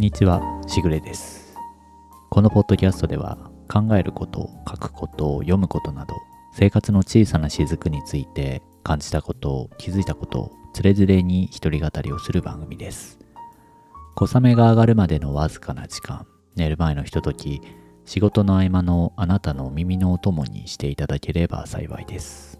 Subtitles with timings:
[0.00, 1.54] こんにちは、しぐれです。
[2.30, 3.36] このポッドキャストでは
[3.70, 6.14] 考えること、書くこと、読むことなど
[6.54, 13.18] 生活の小さな雫について感じたこと、気づいたこと、つれづれに一人語りをする番組です。
[14.14, 17.60] 小雨が上がるまでのわずかな時間、寝る前のひととき、
[18.06, 22.58] 仕事の合間のあなたの耳のお供にしていただければ幸いです。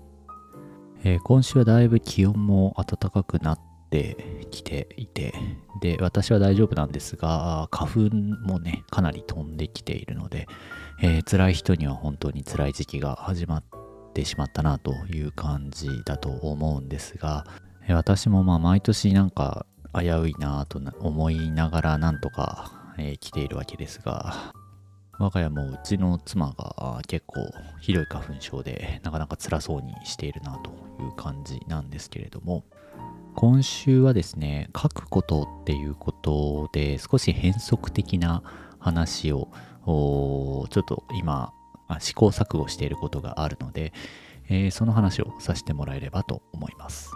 [1.05, 5.35] えー今週はだいぶ気温も暖かくなってきていて、
[5.81, 10.47] で、私は大丈夫なんですが、花粉もね、かなり飛んできているので、
[11.03, 13.65] えー辛い人には本当に辛い時期が始まっ
[14.15, 17.45] てしまったなという感じだと思うんですが、
[17.89, 24.53] え私もまあ毎年なんか危ういなと思いながらなんとか、えー来ているわけですが、
[25.19, 27.43] 我が家もうちの妻が結構
[27.81, 30.71] ひどい花粉症でなかなか辛そうにしているなと
[31.03, 32.65] いう感じなんですけれども
[33.35, 38.43] 今週はですね書くことっていうことで少し変則的な
[38.79, 39.49] 話を
[39.85, 41.53] ちょっと今
[41.99, 43.93] 試行錯誤していることがあるので、
[44.49, 47.11] えーその話をさせてもらえればと思います。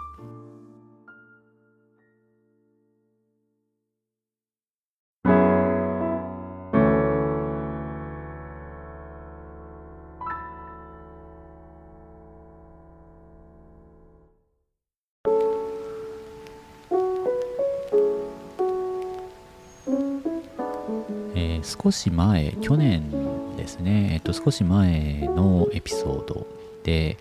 [21.85, 23.11] 少し前、去年
[23.57, 26.47] ですね、えっと、少し前のエピソード
[26.83, 27.19] で、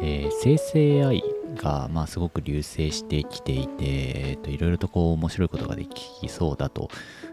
[0.00, 1.22] えー生成 AI
[1.54, 6.88] が、まあ、すごく流星してきていて、えっと、いろいろとこう面白いことができそうだと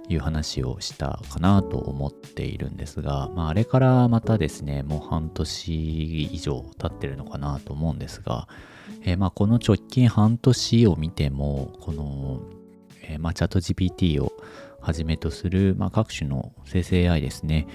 [0.10, 8.50] いう話をしたかなと思っているんですが、まあ、あれからまたですね、もう半年以上経ってるのかなと思うんですが、
[9.04, 12.42] えーまあ、この直近半年を見ても、この、
[13.04, 14.34] えーまあ、チャット GPT を
[14.84, 17.68] はじめとする、まあ、各種の生成 AI ですね。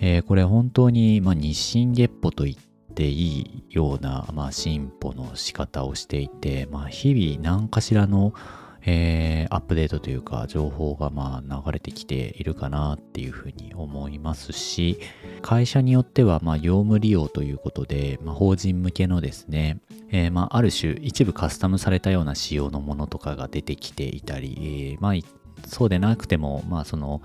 [0.00, 2.56] えーこれ本当に、まあ、日進月歩と言っ
[2.94, 8.34] ていいような、まあ、進歩の仕方をしていて、まあ、日々何かしらの、
[8.82, 15.00] えーアップデートというか情報がまあ流れてきているかなっていうふうに思いますし
[15.42, 19.80] 会社によってはまあ業務利用ということで、まあ、法人向けのですね、
[20.10, 24.56] えーまあある種一部カスタムされたような仕様のものとかが出てきていたり、
[24.94, 25.24] えーまあい
[25.70, 27.22] そうでなくてもまあその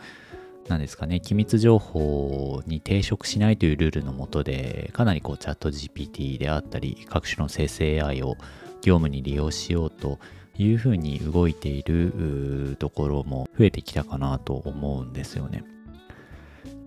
[0.68, 8.36] なんですかね、機密情報に抵触しないというルールのもとで、かなりこうチャット GPT であったり、各種の生成 AI を
[8.82, 10.20] 業務に利用しようと
[10.58, 15.64] いうふうに動いているところも増えてきたかなと思うんですよね。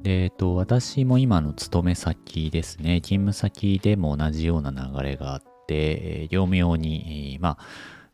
[0.02, 7.58] で、えっと、私も今の勤め先ですね、勤務先でも同じような流れがあって、業務用に、まあ、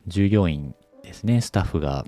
[0.07, 2.05] 従業員ですね、スタッフが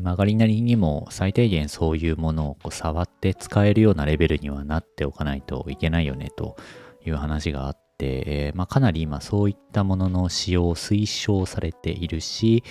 [0.00, 6.56] 曲がりなりにも最低限そういうものをこう触って使えるようなレベルにはなっておかないといけないよねと
[7.04, 12.64] いう話があって、えまあ、かなり今そういったものの使用を推奨されているし、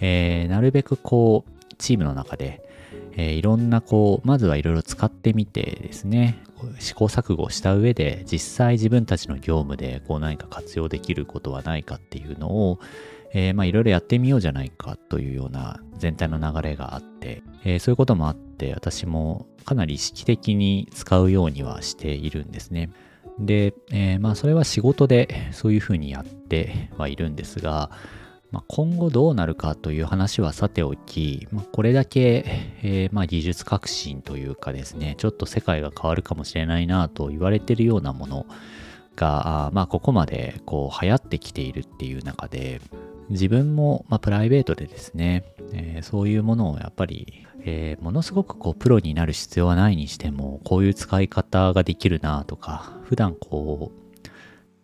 [0.00, 2.62] えーなるべくこうチームの中で、
[3.12, 6.42] えーいろんなこうまずはいろいろ使ってみてですね
[6.78, 12.80] 試行錯誤した上で実際自分たちの業務でこう何か活用できることはないかっていうのを
[13.32, 22.90] えーまあいろいろやってみようじゃないかというような全体の流れがあって、えーそういうこともあって私もかなり意識的に使うようにはしているんですね。
[23.38, 27.90] で、えーまあそれは仕事でそういうふうにやってはいるんですが、
[28.50, 32.44] まあ、今後どうなるかという話はさておき、まあ、これだけ、
[32.82, 38.46] えーまあ技術革新というかですね、ちょっと世界が変わるかもしれないなと言われているようなもの
[39.16, 42.80] が、まあここまでこう流行ってきているっていう中で、
[43.30, 54.28] 自分も、まあ、プライベートでですね、えーそういうものをやっぱり、えーものすごくこうプロになる必要はないにしてもこういう使い方ができるなとか普段こう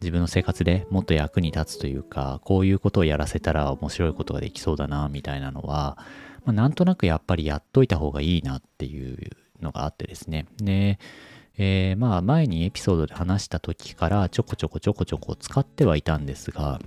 [0.01, 5.97] 自分の生活でもっと役に立つというかこういうことをやらせたら面白いことができそうだなみたいなのは、
[6.45, 9.31] まあ、なんとなくやっぱりやっといた方がいいなっていう
[9.63, 10.47] のがあってですね。
[10.59, 10.99] で
[11.57, 16.81] えーまあ前にエピソードで話した時からちょこちょこちょこちょこ使ってはいたんですが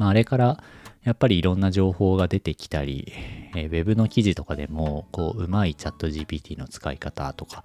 [0.00, 0.64] まあ、あれから
[1.04, 3.12] やっぱりいろんな情報が出てきたり、
[3.54, 7.64] えーウェブの記事とかでも、こう、うまいチャット GPT の使い方とか、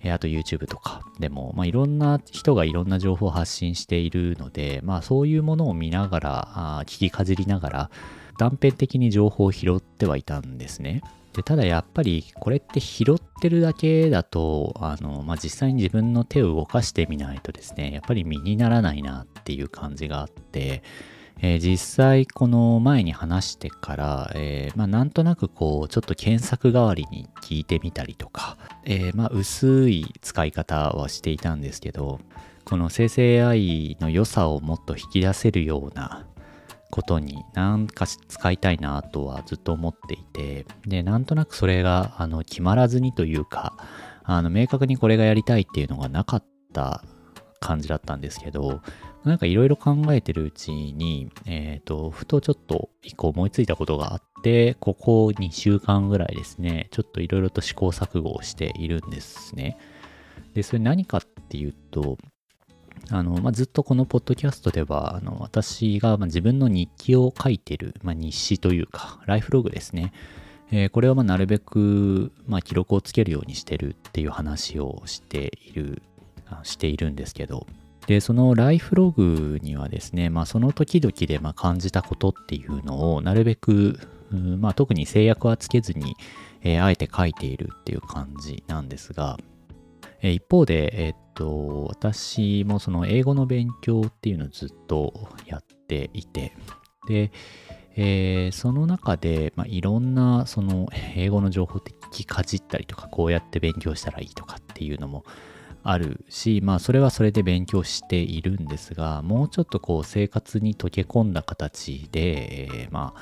[0.00, 6.48] えーあと YouTube とかでも、まあ、いろんな人がいろんな情報を発信しているので、まあ、そういうものを見ながら、
[6.78, 7.90] あ聞きかじりながら、
[8.38, 11.02] 断片的に情報を拾ってはいたんですね。
[11.34, 20.82] でただやっぱりこれって拾ってるだけだとあの、まあ、実際に自分の手を動かしてみないとですねやっぱり身にならないなっていう感じがあって、
[21.40, 32.20] えー、実際この前に話してから、えー、まあ、なんとなくこうちょっと検索代わりに聞いてみたりとか、えー、まあ、薄い使い方はしていたんですけど
[32.64, 36.26] この生成 AI の良さをもっと引き出せるような
[36.90, 43.74] ことに何か使いたいなとはずっと思っていてでなんとなくそれがあの決まらずにというか
[44.22, 47.02] あの明確にこれがやりたいっていうのがなかった
[47.64, 48.80] 感じだったんですけど
[49.24, 59.78] なんかいろいろ考えてるうちに、えっ、ー、と、ふとちょっと一個思いついたことがあって、ここ2週間ぐらいですね、ちょっといろいろと試行錯誤をしているんですね。
[60.52, 62.18] で、それ何かっていうと、
[63.10, 70.12] あの、まあ、ずっとこのポッドキャストでは、あの、私が自分の日記を書いてる、まあ、日誌というか、ライフログですね。
[70.70, 76.02] えー、これはまなるべく、まあ、記録をつけるようにしてるっていう話をしている、
[76.62, 77.66] しているんですけど、
[78.06, 83.98] で、そのライフログにはですね、まあ、その時々でま感じたことっていうのをなるべく、
[84.30, 86.16] まあ、特に制約はつけずに、
[86.62, 89.38] えー、あえて書いているっていう感じなんですが、
[90.22, 96.52] えー、一方で、えー、っと、私もその英語の勉強っていうのをずっとやっていて、
[97.06, 97.32] で、
[97.96, 105.24] えー、その中で、まあ、いろんなその英語の情報って聞きかじったりとか、こうやって勉強したらいいとかっていうのも
[105.84, 113.20] あるし、まあそれはそれで勉強しているんですが、もうちょっとこう生活に溶け込んだ形で、えー、まあ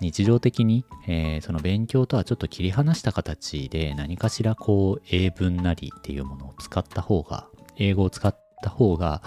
[0.00, 9.22] 日常的に、えー、その勉強とはちょっと切り離した形で何かしらこう英文なりっていうものを使った方が、英語を使った方が、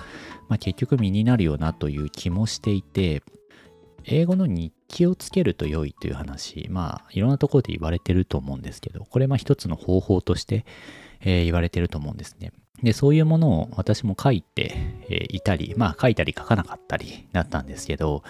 [0.47, 3.23] まあ、結局身になるよなという気もしていて、
[4.11, 10.65] 英語の日記をつけると良いという話、まあいろんなところで言われてると思うんですけど、これまあ一つの方法として、
[11.21, 12.51] えー、言われてると思うんですね。
[12.81, 14.75] で、そういうものを私も書いて、
[15.09, 18.23] えいたり、まあ書いたり書かなかったりだったんですけど、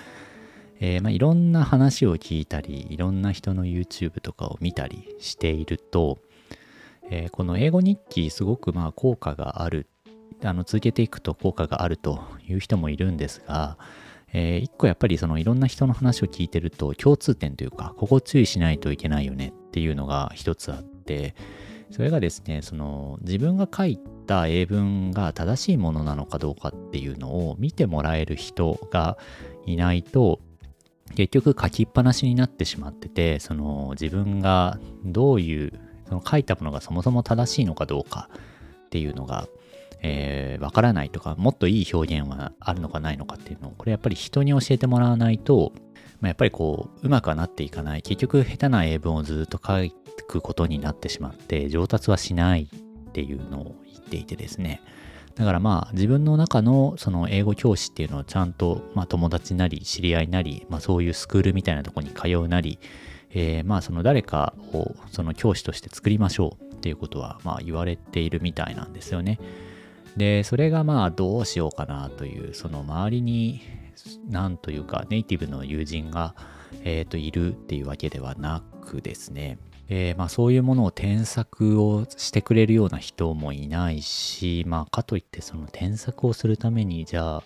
[0.82, 6.20] えー、まあ、いろんな話を聞いたり、いろんな人の YouTube とかを見たりしていると、
[7.10, 9.88] えー、この英語日記すごくまあ効果がある、
[10.44, 13.78] あの続けていくと効果があるという人もいるんですが、
[14.34, 21.36] えー、一個やっぱりそのいろんな人の話を聞いてると共通点というか、ここ注意しないといけないよねっていうのが一つあって、
[21.92, 29.18] それがですね、その自分が書いた英文が正しいものなのかどうかっていうのを見てもらえる人が
[29.66, 30.40] いないと、
[31.16, 35.74] 結局書きっぱなしになってしまってて、その自分がどういう、
[36.08, 38.30] その書いたものがそもそも正しいのかどうか
[38.86, 39.48] っていうのが、
[40.02, 45.74] えー、わからないとか、もっといい表現はあるのかないのかっていうのを、これやっぱり人に教えてもらわないと、
[46.22, 48.02] まあ、やっぱりこう、うまくはなっていかない。
[48.02, 49.90] 結局、下手な英文をずっと書
[50.28, 54.82] くことになってしまって、上達はしないっていうのを言っていてですね。
[55.36, 62.78] だからまあ自分の中のその英語教師っていうのをちゃんとまあ友達なり知り合いなり、まあそういうスクールみたいなとこに通うなり、
[63.30, 69.40] えー、まあその誰かをその教師として作りましょうっていうことはまあ言われているみたいなんですよね。
[70.18, 73.62] で、それがまあどうしようかなという、その周りに
[74.30, 76.36] なんというかネイティブの友人が、
[76.84, 79.58] えー、といるっていうわけではなくですね、
[79.90, 87.44] えー、まあ、そういうものを添削をしてくれるような人もいないし、まあ、かといってその添削をするためにじゃあ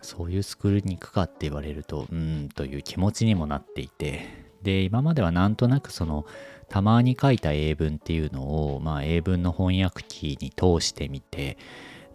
[0.00, 4.44] そういうスクールに行くかって言われるとうんという気持ちにもなっていて。
[4.62, 6.24] で今まではなんとなくその
[6.70, 11.58] たまに書いた英文っていうのを、まあ、英文の翻訳機に通してみて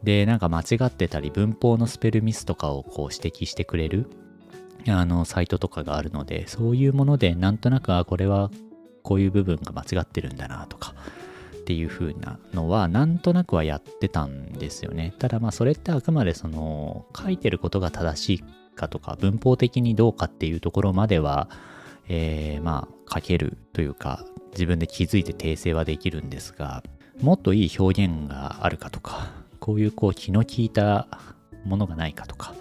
[0.04, 4.10] でなんか間違ってたり文法のスペルミスとかをこう指摘してくれる
[4.88, 8.50] あのサイトとかがあるのでそういうものでなんとなくあこれは
[9.04, 10.94] こういう部分が間違ってるんだなとか
[11.58, 15.14] っていう風なのはなんとなくはやってたんですよね。
[15.20, 18.44] ただまあそれってあくまでその書いてることが正しい
[18.76, 21.50] かとか文法的にどうかっていうところまでは、
[22.08, 26.82] えー、まあ書けるというか自分で気づいて訂正はできるんですが
[27.22, 31.08] もっといい表現があるかとかこういうこう気の利いた
[31.66, 32.54] ものがないかとか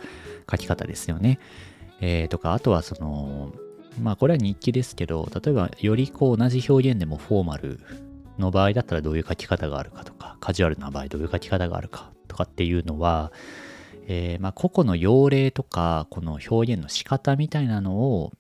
[0.51, 1.39] 書き方ですよね。
[2.01, 3.53] えー、とかあとはその
[4.01, 7.81] まあこれは日記ですけど、例えばよりこう同じ表現でもフォーマル
[8.39, 13.33] の場合だったらどういう書き方があるかとか、カジュアルな場合どういう書き方があるかとかっていうのは、
[14.07, 18.33] えー、まあ個々の用例とか、この表現の仕方みたいなのを、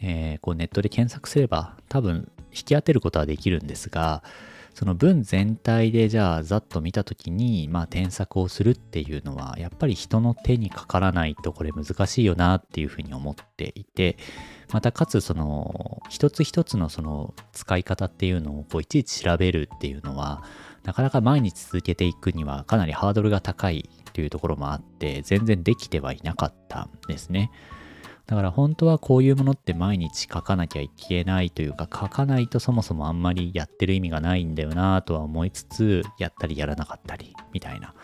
[0.00, 4.22] えー、こうネットで検索すれば多分引き当てることはできるんですが、
[4.74, 14.16] その文全体でじゃあざっと見た時にまあ添削をするっていうのはやっぱり人の手にかからないとこれ難しいよなっていうふうに思っていて
[14.72, 20.44] またかつその一つ一つのその使い方っていうのをこういちいち調べるっていうのは
[20.84, 27.50] なかなか毎日続けていくにはかなりハードルが高いというところもあって全然できてはいなかったんですね。
[28.28, 37.94] だから本当はこういうものって毎日書かなきゃいけないというか書かないとそもそもあんまりやってる意味がないんだよなとは思いつつやったりやらなかったりみたいな、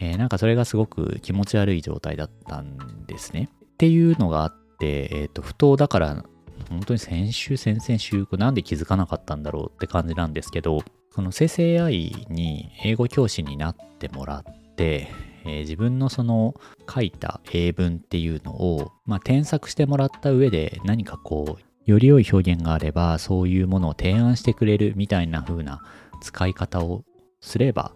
[0.00, 3.48] えー、なんかそれがすごく気持ち悪い状態だったんですね。
[3.74, 6.24] っていうのがあって、えっ、ー、と不当だから
[6.68, 10.80] 本当に先週先々週なんで気づかなかったんだろうって感じなんですけど
[11.14, 15.08] この生成 AI に英語教師になってもらって
[15.44, 16.54] えー、自分のその
[16.92, 25.82] 書いた英文っていうのを、まあ、添削してもらった上で何かこうより良い表現があればそういうものを提案してくれるみたいな風な
[26.20, 27.04] 使い方を
[27.40, 27.92] すれば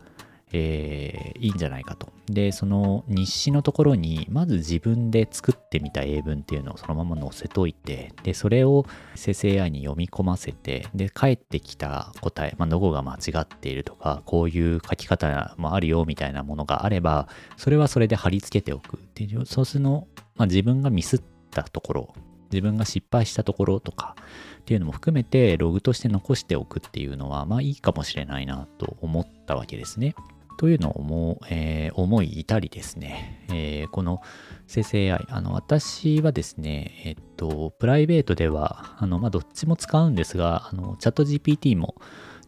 [0.56, 2.12] えー、いいんじゃないかと。
[2.26, 20.06] で、その日誌のところに、まず自分で作ってみた英文っていうのをそのまま載せといて、で、それを生成 AI に読み込ませて、で、返ってきた答え、まあ、どこが間違っているとか、こういう書き方もあるよみたいなものがあれば、それはそれで貼り付けておくっていう、そうするの、
[20.37, 22.14] まあ、自分がミスったところ、
[22.52, 24.14] 自分が失敗したところとか
[24.61, 30.14] っていうのも含めてログとして残しておくっていうのはまあいいかもしれないなと思ったわけですね。
[30.56, 34.20] というのをも、えー、思い至りですね、えー、この
[34.66, 41.96] 生成 AI、あの私はですね、えっと、プライベートでは、あのまあ、どっちも使うんですが、あのチャット GPT も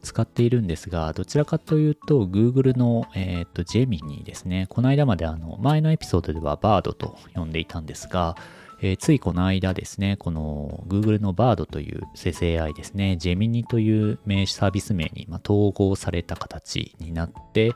[0.03, 4.67] 使っているんですが、どちらかというと、Google の、えっと、ジェミニーですね。
[4.69, 8.37] この間まであの前のエピソードでは Bard と呼んでいたんですが、
[8.81, 17.73] えー、ついこの間ですね、この Google の Bard という生成 AI ですね、Gemini という名サービス名に、ま、統合された形になって、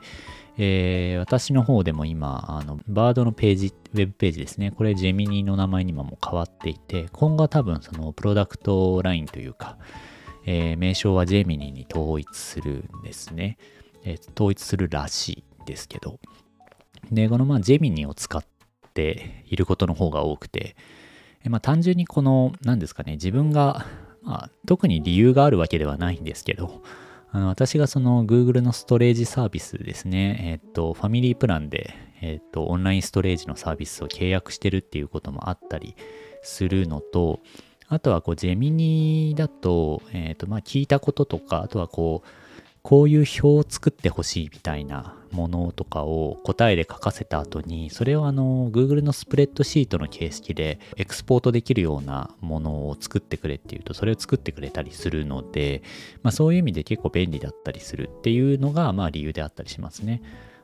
[0.57, 9.77] えー、私の方でも今、あの、Bard のページ、ウェブページですね、これ Gemini の名前にも変わっていて、今後は多分そのプロダクトラインというか、
[10.45, 13.57] えー、名称は Gemini に統一するんですね。
[14.03, 16.19] えー、統一するらしいですけど。
[17.11, 18.43] で、このまあ Gemini を使っ
[18.93, 20.75] ていることの方が多くて、
[21.49, 23.85] まあ、単純にこの、何ですかね、自分が、
[24.21, 26.83] まあ、特に理由があるわけではないんですけど、
[27.33, 35.95] あの私がその Google のストレージサービスですね、えっ、と、ファミリープランで、えっ、と、オンラインストレージのサービスを契約してるっていうこともあったり
[36.43, 37.39] するのと、
[37.87, 42.27] あとはこう、ジェミニだと、えっ、と、まあ、聞いたこととか、あとはこう、
[42.83, 55.83] こういう表を作ってほしいみたいなものとかを答えで書かせた後に、それをあの Google のスプレッドシートの形式でエクスポートできるようなものを作ってくれっていうと、それを作ってくれたりするので、
[56.23, 60.21] まあそういう意味で結構便利だったりするっていうのがまあ理由であったりしますね。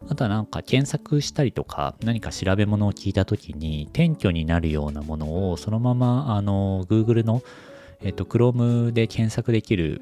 [0.09, 7.41] あとはなんか検索したりとか何か調べ物を聞いた時に転居になるようなものをそのままあの Google の
[8.01, 10.01] えっと Chrome で検索できる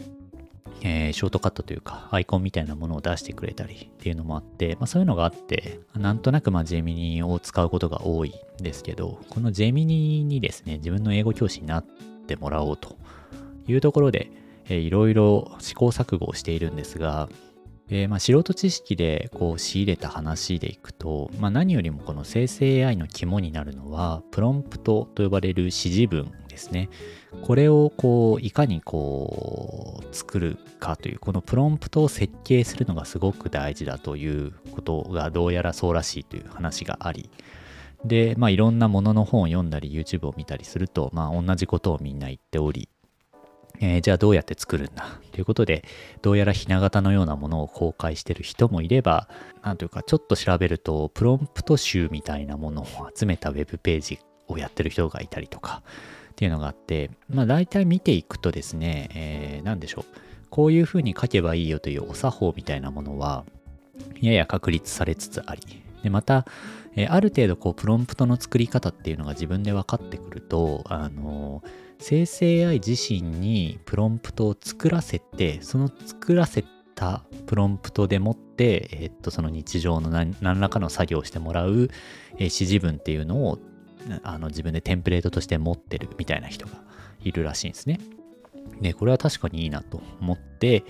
[0.87, 11.85] えー、ショートカットというか、アイコンみたいなものを出してくれたりっていうのもあって、まあ、そういうのがあって、なんとなくまあジェミニを使うことが多いんですけど、このジェミニにですね、自分の英語教師になっ
[12.27, 12.97] てもらおうと
[13.67, 14.29] いうところで、
[14.65, 17.29] えー、いろいろ試行錯誤をしているんですが、
[17.89, 26.89] えー、まあ素人知識でこう仕入れた話でいくと、まあ、何よりもこの生成 AI の肝になるのはプロンプトと呼ばれる指示文ですね。
[27.41, 37.29] これをこういかにこう作るかというこのプロンプトを設計するのがすごく大事だということがどうやらそうらしいという話があり
[38.05, 42.87] でまあいろんなものの本を読んだり YouTube を見たりするとまあ同じことをみんな言っており
[43.79, 45.19] えー、じゃあどうやって作るんだ？
[45.31, 45.83] ということで、
[46.21, 49.27] どうやらひな形のようなものを公開してる人もいれば、
[49.63, 55.83] なんというかちょっと調べると、プロンプト集みたいなものを集めたウェブページをやってる人がいたりとか、
[56.31, 60.05] っていうのがあって、まあ大体見ていくとですね、えー、でしょう。
[60.49, 63.43] こういうふうに書けばいいよというお作法みたいなものは、
[64.21, 65.61] やや確立されつつあり、
[66.03, 66.45] で、また、
[66.95, 76.63] えー、ある程度こう、プロンプトの作り方っていうのが自分で分かってくると、あのー、生成 AI 自身にプロンプトを作らせて、その作らせ
[76.95, 81.89] たプロンプトでもって、えっと、その日常の何らかの作業をしてもらう、
[82.37, 83.59] 指示文っていうのを
[84.23, 86.73] あの自分でテンプレートとして持ってるみたいな人が
[87.21, 87.99] いるらしいんですね。
[88.81, 90.83] で、これは確かにいいなと思って、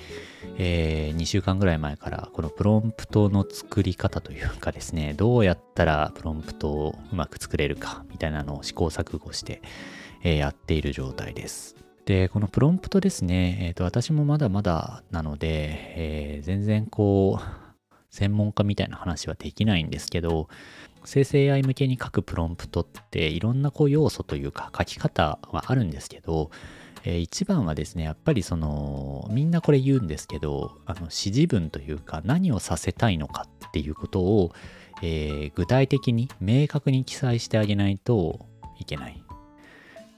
[0.58, 9.62] えー、2週間ぐらい前からこのプロンプトの作り方というかですね、どうやったらプロンプトをうまく作れるかみたいなのを試行錯誤して、
[10.26, 11.76] え、やっている状態です。
[12.06, 15.48] で、このプロンプトですね、えーと、私もまだまだなので、
[15.96, 17.76] えー、全然こう、
[18.10, 20.48] 専門家みたいな話はできないんですけど、
[21.04, 26.50] 生成 AI 向けに書くプロンプトっていろんなこう要素というか書き方はあるんですけど、
[27.04, 34.54] えー、一番はですね、やっぱりその、みんなこれ言うんですけど、あの指示文というか何をさせたいのかっていうことを、
[35.04, 38.48] えー、具体的に明確に記載してあげないと
[38.80, 39.25] いけない。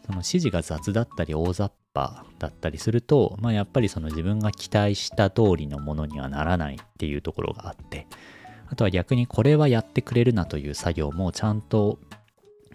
[0.08, 8.08] その指示が雑だったり大雑把だったりすると、まあ、やっぱりその自分が期待した通りのものにはならないっていうところがあって
[8.70, 12.00] あとは逆にこれはやってくれるなという作業もちゃんと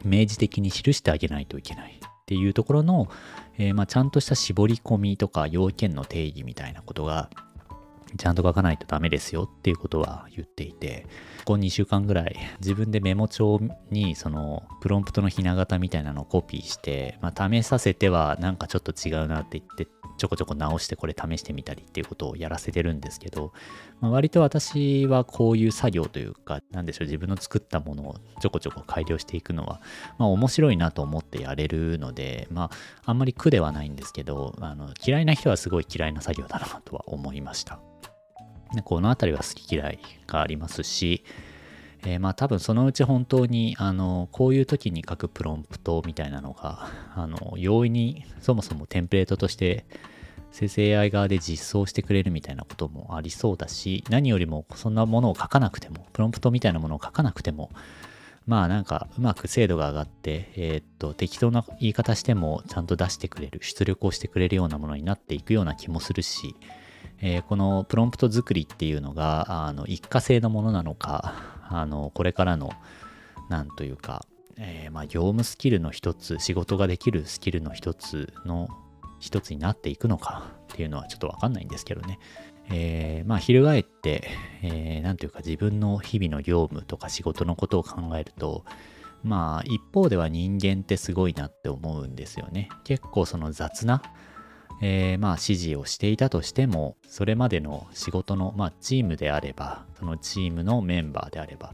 [0.04, 3.08] 明示的に記してあげないといけないっていうところの、
[3.58, 7.30] えー、まあちゃんとした絞り込みとか要件の定義みたいなことが
[8.16, 11.06] ちゃんと書かないとダメですよっていうことは言っていて、
[11.44, 19.88] ここ2週間ぐらい自分でメモ帳にそのプロンプトのひな形みたいなのをコピーして、まあ、試させてはなんかちょっと違うなって言って
[20.18, 23.52] ちょこちょこ直してこれ試してみたりっていうことをやらせてるんですけど、
[24.00, 29.80] まあ、割と私はこういう作業というか、なんでしょう、自分の作ったものをちょこちょこ改良していくのは、
[30.18, 32.70] まあ面白いなと思ってやれるので、まあ
[33.06, 37.80] あんまり苦ではないんですけど、あの嫌いな人はすごい嫌いな作業だなとは思いました。
[38.84, 41.24] この辺りは好き嫌いがありますし、
[42.04, 49.84] えー、まあ多分そのうち本当にあのこういう時に書くプロンプトみたいなのがあの容易にそもそもテンプレートとして
[50.50, 57.70] 生成 AI 側で実装してくれるみたいなこともありそうだし何よりもそんなものを書かなくてもプロンプトみたいなものを書かなくても
[58.46, 66.56] まあなんかうまく精度が上がって、えー、っと適当な言い方してもちゃんと出してくれる出力をしてくれるようなものになっていくような気もするし
[67.22, 71.34] えー、このプロンプト作りっていうのがあの一過性のものなのか
[71.70, 72.72] あのこれからの
[73.48, 74.26] なんというか、
[74.56, 78.68] えー、まあ、業務スキルの一つ仕事ができるスキルの一つの
[79.20, 82.18] 一つになっていくのかっていうのはちょっとわかんないんですけどね。
[82.70, 84.28] えー、まあ翻って、
[84.62, 88.64] えー、なんというか自分の日々の業務とか仕事のことを考えると
[89.22, 92.68] まあ一方では人間ってすごいなって思うんですよね。
[92.84, 94.02] 結構その雑な
[94.84, 101.72] えー、まあ指示をしていたとしてもそれまでの仕事の、まあ、チームであればそのチームのメンバーであれば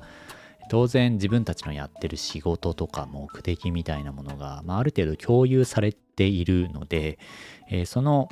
[0.68, 7.18] 当然自分たちのやってる仕事とか目的みたいなものが、まあ、ある程度共有されているので、
[7.70, 8.28] えー、その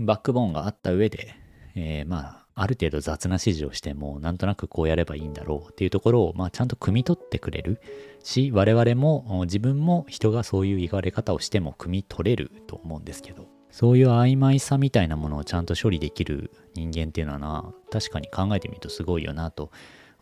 [0.00, 1.36] バックボーンがあった上で、
[1.76, 7.80] えー、まあある程度雑な指示をしてもなんとなくこうやればいいんだろうっていうところを、まあ、ちゃんと汲み取ってくれる
[8.22, 13.53] し我々も自分も人がそういう言われ方をしても汲み取れると思うんですけど。
[13.74, 19.72] そういう曖昧さみたいなものをちゃんと処理できる人間っていうのはな、確かに考えてみるとすごいよなと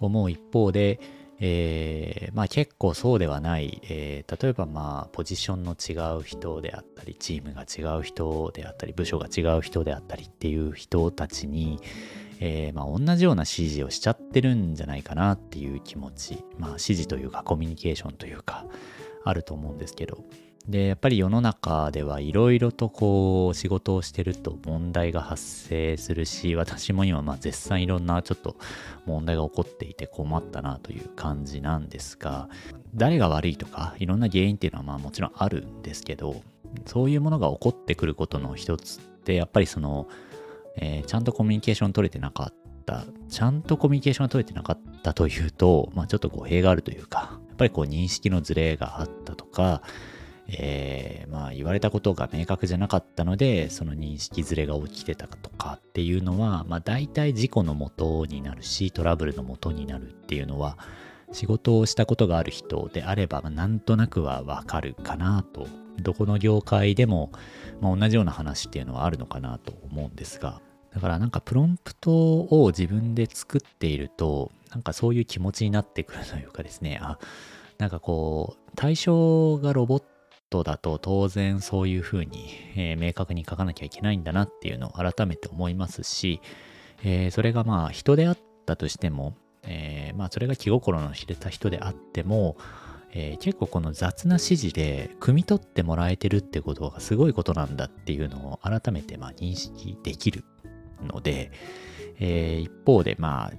[0.01, 1.01] 思う一方で、
[1.38, 11.79] えー、まあ結構そうではない、えー、例えばまあポジションの違う人であったり、チームが違う人であったり、部署が違う人であったりっていう人たちに、
[12.41, 18.65] えー、まあ同じような指示をしちゃってるんじゃないかなっていう気持ち、まあ指示というかコミュニケーションというか、
[19.25, 20.25] あると思うんですけど、
[20.68, 28.57] で、やっぱり世の中ではいろいろとこう仕事をしてると問題が発生するし、私も今まあ絶賛いろんなちょっと
[29.05, 32.48] 問題が起こっていて困ったなという感じなんですが、
[32.94, 36.42] 誰が悪いとかいろんな原因っていうのはまあもちろんあるんですけど、
[36.87, 40.09] そういうものが起こってくることの一つってやっぱりその、
[40.77, 42.55] えー、ちゃんとコミュニケーション取れてなかっ
[42.87, 49.83] た、ちゃんとコミュニケーションが取れてなかったというと、まあちょっと語弊があるというか、やっぱりこう認識のズレがあったとか、
[50.48, 60.78] えー、まあ言われたことが明確じゃなかったのでその認識ずれが起きてたとかっていうのは、まあ、大体事故のもとになるしトラブルのもとになるっていうのは
[61.33, 65.66] 仕事をしたことがある人であれば、まあ、なんとなくはわかるかなと。
[66.00, 67.33] どこの業界でも、
[67.81, 70.61] まあ、同じような話っていうのはあるのかなと思うんですが。
[70.94, 76.98] だからなんかプロンプトを自分で作っているとなんかそういう気持ちになってくるというかですね。
[77.00, 77.18] あ
[77.78, 80.02] なんかこう対象がロボッ
[80.53, 86.43] トだと当然そういうふうに、えー、明確に書かなきゃいけないんだなっていうのを改めて思いますし、
[87.03, 92.59] えー、それがまあ人であったとしても、えー、まあそれが気心の知れた人であっても、
[93.12, 100.45] えー、結構この雑な指示で汲み取ってもらえてるってことがすごいことなんだっていうのを改めてまあ認識できる
[101.03, 101.51] ので、
[102.21, 103.53] えー、一方でまあ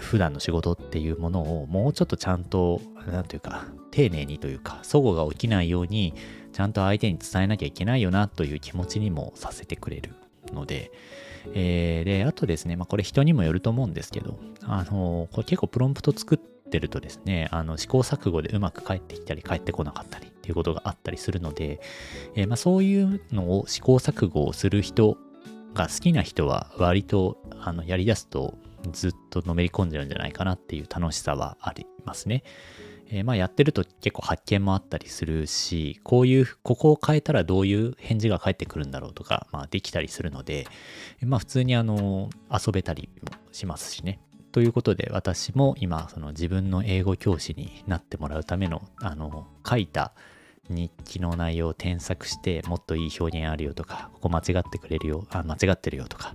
[0.00, 6.14] 普段の仕事っていうものをもうちょっとちゃんと、なんというか、丁寧にというか、齟齬が起きないように、
[6.52, 10.14] ちゃんと相手に伝えなきゃいけないよなという気持ちにもさせてくれる
[10.52, 10.92] ので、
[11.54, 21.80] えー、で、あとですね、まあこれ人にもよると思うんですけど、あの、これ結構プロンプト作ってるとですね、あの試行錯誤でうまく返ってきたり返ってこなかったりっていうことがあったりするので、
[22.34, 25.16] えー、まあそういうのを試行錯誤をする人
[25.74, 28.58] が好きな人は割とあのやり出すと
[28.92, 32.42] ずっとのめり込んでるんじゃないかなっていう楽しさはありますね。
[33.08, 40.66] えー、まあやってると結構発見もあったりするし、こういう、ここを変えたらどういう返事が返ってくるんだろうとか、まあできたりするので、
[41.20, 44.18] まあ普通にあの、遊べたりもしますしね。
[44.52, 50.12] ということで私も今その自分の英語教師になってもらうためのあの書いた
[50.68, 56.34] 日記の内容を添削してもっといい表現あるよとかここ間違ってくれるよあ間違ってるよとか、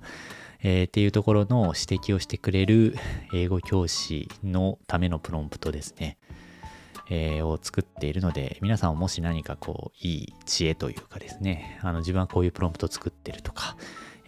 [0.61, 2.95] えー、っていうところの指摘をしてくれる
[3.33, 6.17] 英語教師のためのプロンプトですね、
[7.09, 11.79] えー、を作っているので皆さんもし何かこういい知恵というかですね。
[11.81, 13.77] あの自分はこういうプロンプト作ってるとか、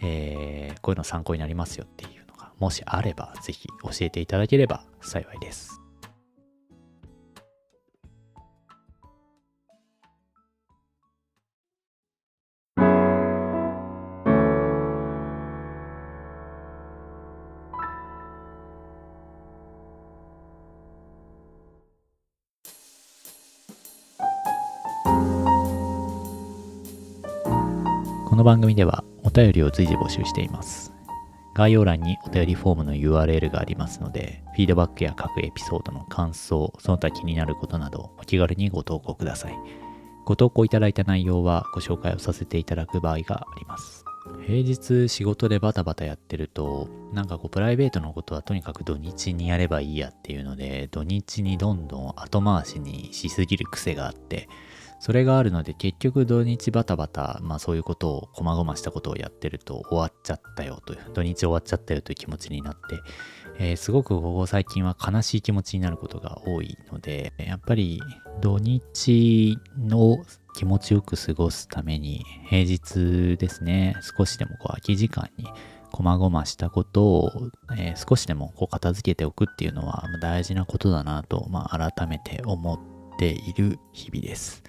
[0.00, 5.79] えー、こういうの参考になりますよっていうのがもしあればぜひ教えていただければ幸いです。
[28.30, 30.92] この番組ではお便りを随時募集しています。
[31.52, 39.58] 概要欄にお便りフォームの URL がありますので、フィードバックや各エピソードの感想、その他気になることなどお気軽にご投稿ください。
[40.24, 44.04] ご投稿いただいた内容はご紹介をさせていただく場合があります。
[44.46, 54.48] 平日仕事でバタバタやってると、なんかこうプライベートのことはとにかく土日にやればいいやっていうので、土日にどんどん後回しにしすぎる癖があって、
[55.00, 63.00] それがあるので結局土日バタバタ、まあそういうことを、こまごましたことをやってると終わっちゃったよという、土日終わっちゃったよという気持ちになって、
[63.58, 67.98] えー、すごくここ最近は悲しい気持ちになることが多いので、やっぱり
[68.42, 70.18] 土日の
[70.54, 75.46] 気持ちよく過ごすために、平日ですね、少しでもこう空き時間に
[75.90, 77.32] こまごましたことを、
[77.76, 84.62] えー、少しでもこう片付けておくっていうのは大事なことだなと、まあ、改めて思っている日々です。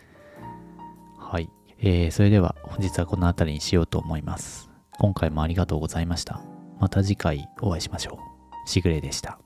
[1.32, 1.50] はい。
[1.80, 4.70] えー、それでは本日はこの辺りにしようと思います。
[5.00, 6.42] 今回もありがとうございました。
[6.78, 8.20] また次回お会いしましょ
[8.66, 8.70] う。
[8.70, 9.40] しぐれでした。